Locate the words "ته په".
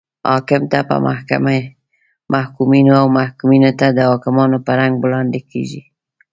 0.71-0.95